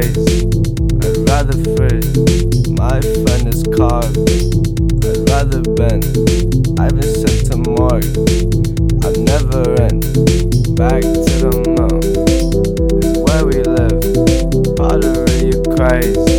[0.00, 0.44] praise.
[1.02, 2.68] I'd rather freeze.
[2.70, 4.26] My friend is carbon.
[5.02, 6.04] I'd rather bend.
[6.78, 8.06] I've been sent to Mars.
[9.04, 10.02] I've never end.
[10.76, 12.02] Back to the moon
[13.02, 14.76] is where we live.
[14.76, 16.37] Pottery, you craze.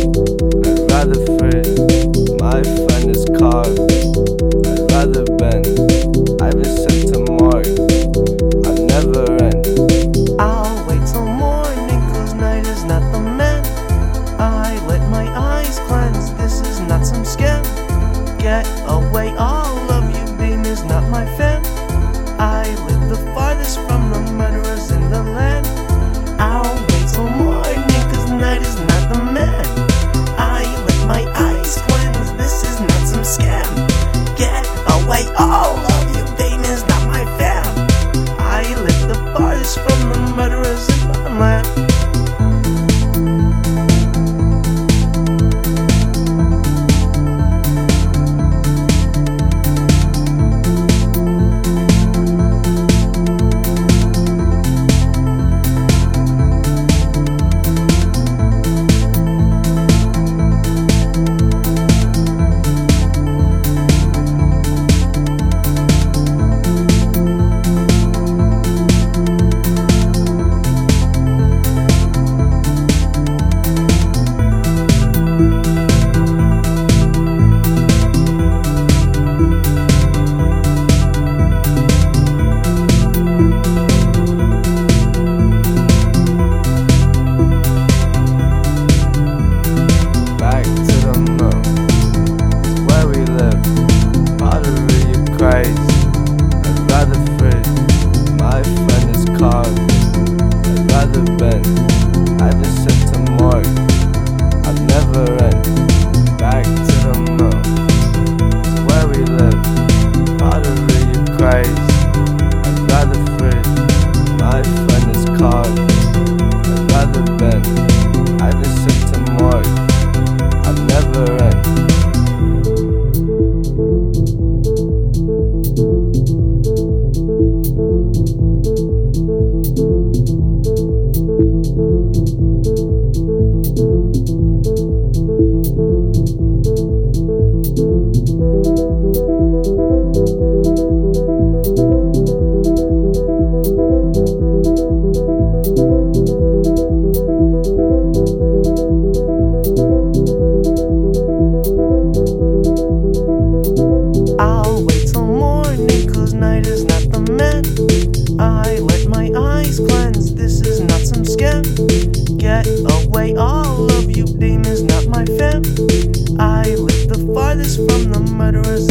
[167.60, 168.89] this from the murderers.